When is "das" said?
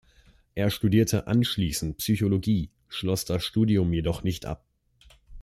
3.23-3.45